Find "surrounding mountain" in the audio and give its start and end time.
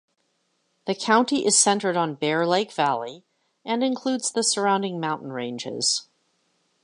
4.41-5.31